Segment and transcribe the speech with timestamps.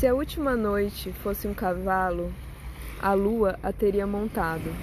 [0.00, 2.32] Se a última noite fosse um cavalo,
[3.02, 4.74] a lua a teria montado.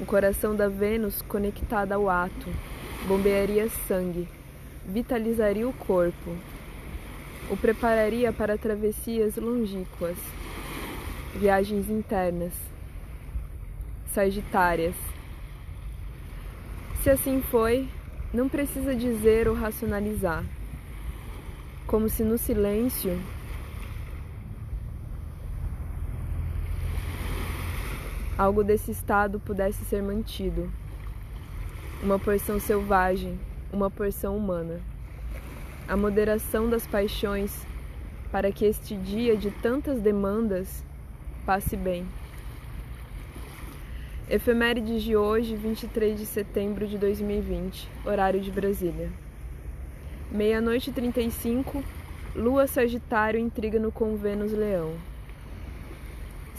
[0.00, 2.48] O coração da Vênus, conectado ao ato,
[3.06, 4.26] bombearia sangue,
[4.84, 6.36] vitalizaria o corpo,
[7.48, 10.16] o prepararia para travessias longínquas,
[11.36, 12.54] viagens internas,
[14.12, 14.96] sagitárias.
[17.04, 17.88] Se assim foi,
[18.34, 20.44] não precisa dizer ou racionalizar.
[21.86, 23.16] Como se no silêncio
[28.42, 30.68] algo desse estado pudesse ser mantido.
[32.02, 33.38] Uma porção selvagem,
[33.72, 34.80] uma porção humana.
[35.86, 37.64] A moderação das paixões
[38.32, 40.84] para que este dia de tantas demandas
[41.46, 42.04] passe bem.
[44.28, 49.08] Efemérides de hoje, 23 de setembro de 2020, horário de Brasília.
[50.32, 51.84] Meia-noite e 35,
[52.34, 54.94] Lua Sagitário intriga no com Vênus Leão.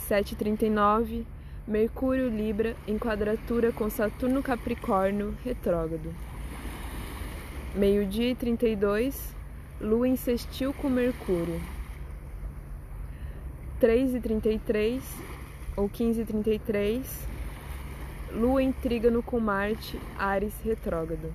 [0.08, 1.26] 7h39,
[1.66, 6.14] Mercúrio Libra em quadratura com Saturno Capricórnio retrógrado.
[7.74, 9.34] Meio-dia e 32,
[9.80, 10.14] Lua em
[10.76, 11.58] com Mercúrio.
[13.80, 15.02] 3 e 33
[15.74, 17.28] ou 15 e 33,
[18.32, 21.32] Lua em trígono com Marte, Ares retrógrado.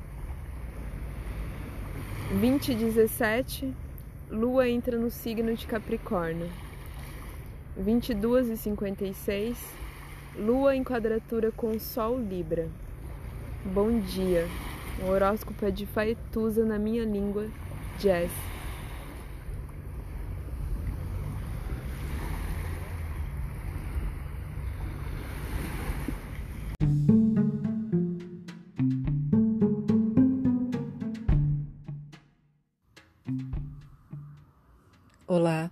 [2.40, 3.74] 20 e 17,
[4.30, 6.48] Lua entra no signo de Capricórnio.
[7.76, 9.89] 22 e 56,
[10.38, 12.70] Lua em quadratura com Sol Libra.
[13.66, 14.48] Bom dia.
[15.02, 17.48] O horóscopo é de Faetusa na minha língua,
[17.98, 18.32] Jazz.
[35.28, 35.72] Olá,